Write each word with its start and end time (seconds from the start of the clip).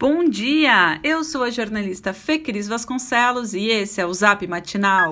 Bom 0.00 0.28
dia! 0.28 1.00
Eu 1.02 1.24
sou 1.24 1.42
a 1.42 1.50
jornalista 1.50 2.12
Fê 2.12 2.38
Cris 2.38 2.68
Vasconcelos 2.68 3.52
e 3.52 3.66
esse 3.66 4.00
é 4.00 4.06
o 4.06 4.14
Zap 4.14 4.46
Matinal. 4.46 5.10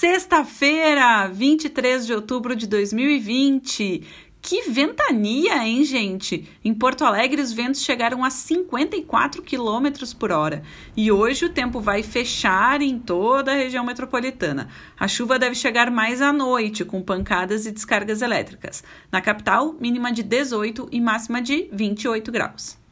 Sexta-feira, 0.00 1.28
23 1.28 2.04
de 2.04 2.12
outubro 2.12 2.56
de 2.56 2.66
2020. 2.66 4.02
Que 4.42 4.70
ventania, 4.70 5.64
hein, 5.64 5.84
gente? 5.84 6.48
Em 6.64 6.74
Porto 6.74 7.04
Alegre, 7.04 7.40
os 7.40 7.52
ventos 7.52 7.80
chegaram 7.80 8.24
a 8.24 8.30
54 8.30 9.40
km 9.40 10.16
por 10.18 10.32
hora. 10.32 10.64
E 10.96 11.12
hoje 11.12 11.44
o 11.44 11.50
tempo 11.50 11.78
vai 11.80 12.02
fechar 12.02 12.82
em 12.82 12.98
toda 12.98 13.52
a 13.52 13.56
região 13.56 13.86
metropolitana. 13.86 14.68
A 14.98 15.06
chuva 15.06 15.38
deve 15.38 15.54
chegar 15.54 15.92
mais 15.92 16.20
à 16.20 16.32
noite, 16.32 16.84
com 16.84 17.00
pancadas 17.00 17.66
e 17.66 17.70
descargas 17.70 18.20
elétricas. 18.20 18.82
Na 19.12 19.20
capital, 19.20 19.76
mínima 19.78 20.10
de 20.10 20.24
18 20.24 20.88
e 20.90 21.00
máxima 21.00 21.40
de 21.40 21.68
28 21.70 22.32
graus. 22.32 22.87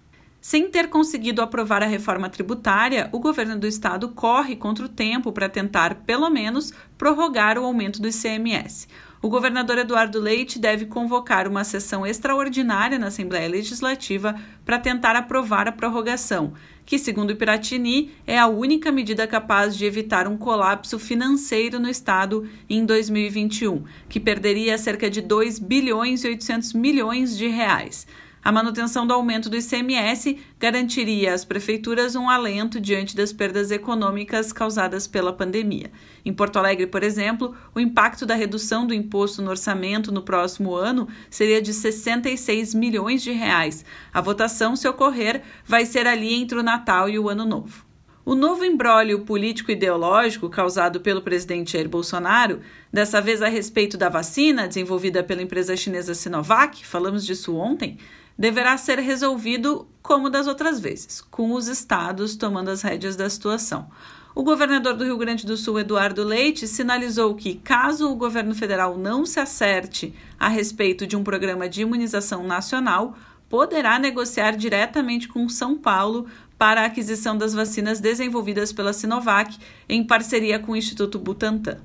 Sem 0.47 0.71
ter 0.71 0.87
conseguido 0.89 1.43
aprovar 1.43 1.83
a 1.83 1.87
reforma 1.87 2.31
tributária, 2.31 3.09
o 3.11 3.19
governo 3.19 3.59
do 3.59 3.67
estado 3.67 4.11
corre 4.11 4.55
contra 4.55 4.85
o 4.85 4.89
tempo 4.89 5.33
para 5.33 5.49
tentar, 5.49 6.05
pelo 6.07 6.31
menos, 6.31 6.73
prorrogar 6.97 7.59
o 7.59 7.65
aumento 7.65 8.01
do 8.01 8.07
ICMS. 8.07 8.87
O 9.21 9.29
governador 9.29 9.77
Eduardo 9.77 10.21
Leite 10.21 10.61
deve 10.61 10.87
convocar 10.87 11.49
uma 11.49 11.65
sessão 11.65 12.07
extraordinária 12.07 12.97
na 12.97 13.09
Assembleia 13.09 13.49
Legislativa 13.49 14.37
para 14.65 14.79
tentar 14.79 15.17
aprovar 15.17 15.67
a 15.67 15.73
prorrogação, 15.73 16.53
que, 16.85 16.97
segundo 16.97 17.35
Piratini, 17.35 18.13
é 18.25 18.39
a 18.39 18.47
única 18.47 18.93
medida 18.93 19.27
capaz 19.27 19.77
de 19.77 19.85
evitar 19.85 20.29
um 20.29 20.37
colapso 20.37 20.97
financeiro 20.97 21.81
no 21.81 21.89
Estado 21.89 22.49
em 22.71 22.87
2021, 22.87 23.83
que 24.09 24.21
perderia 24.21 24.79
cerca 24.79 25.11
de 25.11 25.21
2 25.21 25.59
bilhões 25.59 26.23
e 26.23 26.29
800 26.29 26.73
milhões 26.73 27.37
de 27.37 27.49
reais. 27.49 28.07
A 28.47 28.53
manutenção 28.53 29.05
do 29.05 29.13
aumento 29.13 29.51
do 29.51 29.57
ICMS 29.57 30.39
garantiria 30.57 31.35
às 31.35 31.45
prefeituras 31.45 32.15
um 32.15 32.31
alento 32.31 32.81
diante 32.81 33.17
das 33.17 33.33
perdas 33.33 33.73
econômicas 33.73 34.53
causadas 34.53 35.09
pela 35.09 35.33
pandemia. 35.33 35.91
Em 36.25 36.33
Porto 36.33 36.57
Alegre, 36.57 36.87
por 36.87 37.03
exemplo, 37.03 37.57
o 37.75 37.81
impacto 37.81 38.25
da 38.25 38.37
redução 38.37 38.87
do 38.87 38.95
imposto 38.95 39.43
no 39.43 39.51
orçamento 39.51 40.13
no 40.13 40.23
próximo 40.23 40.77
ano 40.77 41.09
seria 41.29 41.61
de 41.61 41.75
66 41.75 42.73
milhões 42.73 43.21
de 43.21 43.33
reais. 43.33 43.85
A 44.15 44.21
votação, 44.21 44.77
se 44.77 44.87
ocorrer, 44.87 45.43
vai 45.67 45.85
ser 45.85 46.07
ali 46.07 46.33
entre 46.33 46.57
o 46.57 46.63
Natal 46.63 47.09
e 47.09 47.19
o 47.19 47.29
Ano 47.29 47.45
Novo. 47.45 47.85
O 48.25 48.37
novo 48.37 48.65
embrólio 48.65 49.23
político-ideológico 49.23 50.49
causado 50.49 51.01
pelo 51.01 51.21
presidente 51.21 51.73
Jair 51.73 51.89
Bolsonaro, 51.89 52.61
dessa 52.93 53.21
vez 53.21 53.43
a 53.43 53.49
respeito 53.49 53.97
da 53.97 54.09
vacina 54.09 54.69
desenvolvida 54.69 55.25
pela 55.25 55.43
empresa 55.43 55.77
chinesa 55.77 56.15
Sinovac, 56.15 56.87
falamos 56.87 57.27
disso 57.27 57.57
ontem, 57.57 57.99
deverá 58.39 58.77
ser 58.77 58.99
resolvido 58.99 59.89
como 60.03 60.31
das 60.31 60.47
outras 60.47 60.79
vezes, 60.79 61.21
com 61.21 61.53
os 61.53 61.69
estados 61.69 62.37
tomando 62.37 62.71
as 62.71 62.83
rédeas 62.83 63.17
da 63.17 63.29
situação. 63.29 63.89
O 64.35 64.43
governador 64.43 64.95
do 64.95 65.05
Rio 65.05 65.17
Grande 65.17 65.47
do 65.47 65.57
Sul, 65.57 65.81
Eduardo 65.81 66.23
Leite, 66.23 66.69
sinalizou 66.69 67.35
que, 67.35 67.55
caso 67.55 68.11
o 68.11 68.15
governo 68.17 68.55
federal 68.55 68.99
não 68.99 69.25
se 69.25 69.41
acerte 69.41 70.15
a 70.39 70.49
respeito 70.49 71.07
de 71.07 71.17
um 71.17 71.25
programa 71.25 71.69
de 71.69 71.81
imunização 71.81 72.47
nacional, 72.47 73.17
poderá 73.49 73.99
negociar 73.99 74.53
diretamente 74.53 75.27
com 75.27 75.49
São 75.49 75.79
Paulo 75.79 76.27
para 76.59 76.83
a 76.83 76.85
aquisição 76.87 77.37
das 77.37 77.55
vacinas 77.55 77.99
desenvolvidas 77.99 78.73
pela 78.73 78.93
Sinovac 78.93 79.57
em 79.89 80.07
parceria 80.07 80.59
com 80.59 80.73
o 80.73 80.77
Instituto 80.77 81.19
Butantan. 81.19 81.79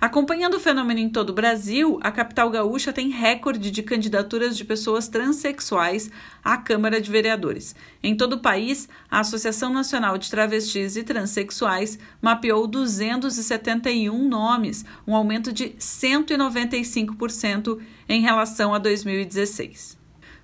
Acompanhando 0.00 0.54
o 0.54 0.60
fenômeno 0.60 0.98
em 0.98 1.10
todo 1.10 1.28
o 1.28 1.34
Brasil, 1.34 2.00
a 2.02 2.10
capital 2.10 2.48
gaúcha 2.48 2.90
tem 2.90 3.10
recorde 3.10 3.70
de 3.70 3.82
candidaturas 3.82 4.56
de 4.56 4.64
pessoas 4.64 5.08
transexuais 5.08 6.10
à 6.42 6.56
Câmara 6.56 7.02
de 7.02 7.10
Vereadores. 7.10 7.76
Em 8.02 8.16
todo 8.16 8.32
o 8.32 8.40
país, 8.40 8.88
a 9.10 9.20
Associação 9.20 9.70
Nacional 9.70 10.16
de 10.16 10.30
Travestis 10.30 10.96
e 10.96 11.02
Transsexuais 11.02 11.98
mapeou 12.22 12.66
271 12.66 14.26
nomes, 14.26 14.86
um 15.06 15.14
aumento 15.14 15.52
de 15.52 15.74
195% 15.78 17.78
em 18.08 18.22
relação 18.22 18.72
a 18.72 18.78
2016. 18.78 19.99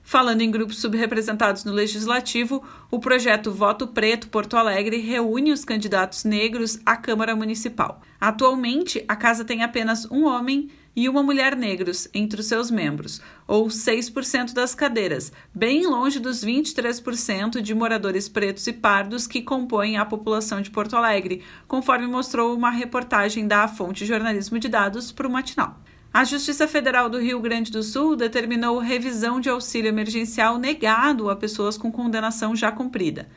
Falando 0.06 0.40
em 0.40 0.52
grupos 0.52 0.78
subrepresentados 0.78 1.64
no 1.64 1.72
Legislativo, 1.72 2.62
o 2.92 3.00
projeto 3.00 3.50
Voto 3.50 3.88
Preto 3.88 4.28
Porto 4.28 4.56
Alegre 4.56 4.98
reúne 4.98 5.50
os 5.50 5.64
candidatos 5.64 6.22
negros 6.22 6.78
à 6.86 6.96
Câmara 6.96 7.34
Municipal. 7.34 8.00
Atualmente, 8.20 9.04
a 9.08 9.16
casa 9.16 9.44
tem 9.44 9.64
apenas 9.64 10.08
um 10.08 10.26
homem 10.26 10.70
e 10.94 11.08
uma 11.08 11.24
mulher 11.24 11.56
negros 11.56 12.06
entre 12.14 12.40
os 12.40 12.46
seus 12.46 12.70
membros, 12.70 13.20
ou 13.48 13.66
6% 13.66 14.54
das 14.54 14.76
cadeiras, 14.76 15.32
bem 15.52 15.84
longe 15.88 16.20
dos 16.20 16.44
23% 16.44 17.60
de 17.60 17.74
moradores 17.74 18.28
pretos 18.28 18.64
e 18.68 18.72
pardos 18.72 19.26
que 19.26 19.42
compõem 19.42 19.96
a 19.96 20.04
população 20.04 20.60
de 20.60 20.70
Porto 20.70 20.94
Alegre, 20.94 21.42
conforme 21.66 22.06
mostrou 22.06 22.54
uma 22.54 22.70
reportagem 22.70 23.48
da 23.48 23.66
Fonte 23.66 24.06
Jornalismo 24.06 24.60
de 24.60 24.68
Dados 24.68 25.10
para 25.10 25.26
o 25.26 25.30
Matinal. 25.32 25.76
A 26.16 26.24
Justiça 26.24 26.66
Federal 26.66 27.10
do 27.10 27.20
Rio 27.20 27.38
Grande 27.40 27.70
do 27.70 27.82
Sul 27.82 28.16
determinou 28.16 28.78
revisão 28.78 29.38
de 29.38 29.50
auxílio 29.50 29.90
emergencial 29.90 30.56
negado 30.56 31.28
a 31.28 31.36
pessoas 31.36 31.76
com 31.76 31.92
condenação 31.92 32.56
já 32.56 32.72
cumprida. 32.72 33.28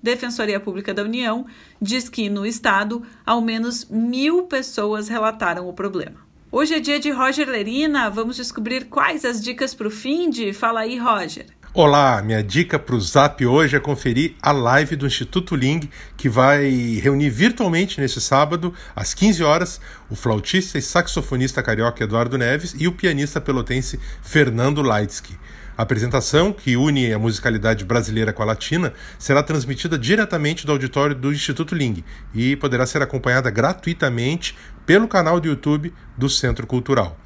Defensoria 0.00 0.60
Pública 0.60 0.94
da 0.94 1.02
União 1.02 1.44
diz 1.82 2.08
que, 2.08 2.30
no 2.30 2.46
estado, 2.46 3.02
ao 3.26 3.40
menos 3.40 3.86
mil 3.86 4.44
pessoas 4.44 5.08
relataram 5.08 5.68
o 5.68 5.72
problema. 5.72 6.27
Hoje 6.50 6.74
é 6.74 6.80
dia 6.80 6.98
de 6.98 7.10
Roger 7.10 7.46
Lerina. 7.46 8.08
Vamos 8.08 8.36
descobrir 8.36 8.86
quais 8.86 9.22
as 9.22 9.42
dicas 9.42 9.74
para 9.74 9.86
o 9.86 9.90
fim 9.90 10.30
de. 10.30 10.54
Fala 10.54 10.80
aí, 10.80 10.96
Roger. 10.98 11.44
Olá, 11.74 12.22
minha 12.22 12.42
dica 12.42 12.78
para 12.78 12.94
o 12.94 13.00
Zap 13.00 13.44
hoje 13.44 13.76
é 13.76 13.80
conferir 13.80 14.34
a 14.40 14.50
live 14.50 14.96
do 14.96 15.06
Instituto 15.06 15.54
Ling, 15.54 15.90
que 16.16 16.26
vai 16.26 16.70
reunir 17.02 17.28
virtualmente 17.28 18.00
neste 18.00 18.18
sábado, 18.22 18.72
às 18.96 19.12
15 19.12 19.44
horas, 19.44 19.78
o 20.08 20.16
flautista 20.16 20.78
e 20.78 20.82
saxofonista 20.82 21.62
carioca 21.62 22.02
Eduardo 22.02 22.38
Neves 22.38 22.74
e 22.78 22.88
o 22.88 22.92
pianista 22.92 23.42
pelotense 23.42 24.00
Fernando 24.22 24.80
Leitsky. 24.80 25.36
A 25.78 25.82
apresentação, 25.82 26.52
que 26.52 26.76
une 26.76 27.12
a 27.12 27.20
musicalidade 27.20 27.84
brasileira 27.84 28.32
com 28.32 28.42
a 28.42 28.46
latina, 28.46 28.92
será 29.16 29.44
transmitida 29.44 29.96
diretamente 29.96 30.66
do 30.66 30.72
auditório 30.72 31.14
do 31.14 31.32
Instituto 31.32 31.72
Ling 31.72 32.02
e 32.34 32.56
poderá 32.56 32.84
ser 32.84 33.00
acompanhada 33.00 33.48
gratuitamente 33.48 34.56
pelo 34.84 35.06
canal 35.06 35.38
do 35.38 35.46
YouTube 35.46 35.94
do 36.16 36.28
Centro 36.28 36.66
Cultural. 36.66 37.16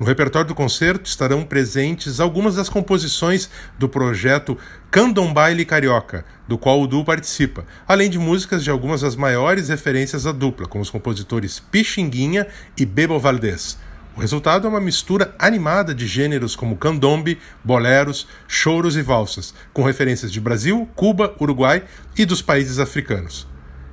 No 0.00 0.06
repertório 0.06 0.48
do 0.48 0.54
concerto 0.54 1.04
estarão 1.04 1.44
presentes 1.44 2.18
algumas 2.18 2.54
das 2.54 2.70
composições 2.70 3.50
do 3.78 3.90
projeto 3.90 4.56
Candombaile 4.90 5.66
Carioca, 5.66 6.24
do 6.46 6.56
qual 6.56 6.80
o 6.80 6.86
duo 6.86 7.04
participa, 7.04 7.66
além 7.86 8.08
de 8.08 8.18
músicas 8.18 8.64
de 8.64 8.70
algumas 8.70 9.02
das 9.02 9.16
maiores 9.16 9.68
referências 9.68 10.22
da 10.22 10.32
dupla, 10.32 10.66
como 10.66 10.80
os 10.80 10.88
compositores 10.88 11.60
Pixinguinha 11.60 12.46
e 12.74 12.86
Bebo 12.86 13.18
Valdez. 13.18 13.76
O 14.18 14.20
resultado 14.20 14.66
é 14.66 14.68
uma 14.68 14.80
mistura 14.80 15.32
animada 15.38 15.94
de 15.94 16.04
gêneros 16.04 16.56
como 16.56 16.76
candombe, 16.76 17.38
boleros, 17.62 18.26
choros 18.48 18.96
e 18.96 19.02
valsas, 19.02 19.54
com 19.72 19.84
referências 19.84 20.32
de 20.32 20.40
Brasil, 20.40 20.88
Cuba, 20.96 21.36
Uruguai 21.40 21.84
e 22.16 22.26
dos 22.26 22.42
países 22.42 22.80
africanos. 22.80 23.46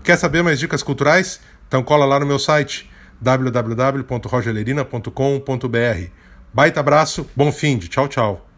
Quer 0.04 0.18
saber 0.18 0.42
mais 0.42 0.58
dicas 0.58 0.82
culturais? 0.82 1.40
Então 1.68 1.84
cola 1.84 2.08
lá 2.08 2.20
no 2.20 2.26
meu 2.26 2.40
site 2.40 2.90
www.rogelerina.com.br. 3.22 6.10
Baita 6.52 6.80
abraço, 6.80 7.30
bom 7.36 7.52
fim 7.52 7.78
de 7.78 7.88
tchau, 7.88 8.08
tchau. 8.08 8.50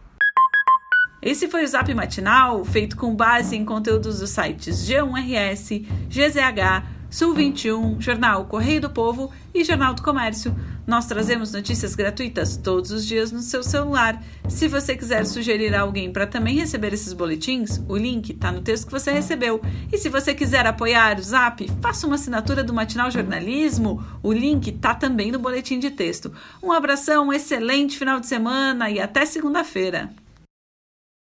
Esse 1.22 1.50
foi 1.50 1.66
o 1.66 1.68
Zap 1.68 1.94
Matinal, 1.94 2.64
feito 2.64 2.96
com 2.96 3.14
base 3.14 3.58
em 3.58 3.66
conteúdos 3.66 4.20
dos 4.20 4.30
sites 4.30 4.88
G1RS, 4.88 5.86
GZH, 6.08 6.97
Sul 7.10 7.34
21, 7.34 8.02
Jornal 8.02 8.46
Correio 8.46 8.82
do 8.82 8.90
Povo 8.90 9.32
e 9.54 9.64
Jornal 9.64 9.94
do 9.94 10.04
Comércio. 10.04 10.54
Nós 10.86 11.06
trazemos 11.06 11.54
notícias 11.54 11.96
gratuitas 11.96 12.58
todos 12.58 12.92
os 12.92 13.06
dias 13.06 13.32
no 13.32 13.40
seu 13.42 13.64
celular. 13.64 14.22
Se 14.50 14.68
você 14.68 14.96
quiser 14.96 15.26
sugerir 15.26 15.74
alguém 15.74 16.12
para 16.12 16.28
também 16.28 16.56
receber 16.56 16.94
esses 16.94 17.14
boletins, 17.14 17.82
o 17.88 17.96
link 17.96 18.32
está 18.32 18.52
no 18.52 18.62
texto 18.62 18.88
que 18.88 18.92
você 18.92 19.12
recebeu. 19.12 19.62
E 19.92 19.98
se 19.98 20.10
você 20.10 20.34
quiser 20.34 20.68
apoiar 20.68 21.18
o 21.18 21.24
Zap, 21.24 21.66
faça 21.82 22.06
uma 22.06 22.16
assinatura 22.16 22.62
do 22.62 22.74
Matinal 22.74 23.10
Jornalismo. 23.10 24.04
O 24.22 24.34
link 24.34 24.68
está 24.68 24.94
também 24.94 25.32
no 25.32 25.40
boletim 25.40 25.80
de 25.80 25.92
texto. 25.92 26.34
Um 26.62 26.74
abração, 26.74 27.28
um 27.28 27.34
excelente 27.34 27.98
final 27.98 28.20
de 28.20 28.28
semana 28.28 28.90
e 28.90 29.00
até 29.00 29.26
segunda-feira. 29.26 30.12